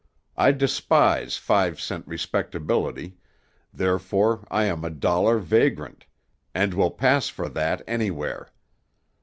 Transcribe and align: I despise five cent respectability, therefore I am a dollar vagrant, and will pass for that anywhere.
I 0.35 0.51
despise 0.51 1.37
five 1.37 1.79
cent 1.79 2.07
respectability, 2.07 3.17
therefore 3.71 4.47
I 4.49 4.63
am 4.63 4.83
a 4.83 4.89
dollar 4.89 5.37
vagrant, 5.37 6.07
and 6.55 6.73
will 6.73 6.89
pass 6.89 7.29
for 7.29 7.47
that 7.49 7.83
anywhere. 7.87 8.49